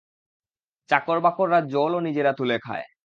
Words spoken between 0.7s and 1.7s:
চাকরবাকররা